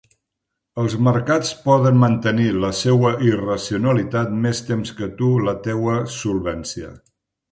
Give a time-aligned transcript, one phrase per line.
[0.83, 6.91] Els mercats poden mantenir la seua irracionalitat més temps que tu la teua solvència.